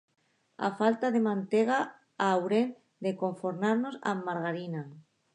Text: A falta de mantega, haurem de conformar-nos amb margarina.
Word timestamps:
A 0.67 0.69
falta 0.79 1.07
de 1.15 1.19
mantega, 1.27 1.75
haurem 2.27 2.71
de 3.07 3.11
conformar-nos 3.23 3.99
amb 4.13 4.25
margarina. 4.31 4.83